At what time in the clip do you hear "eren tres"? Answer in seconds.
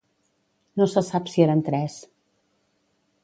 1.45-1.99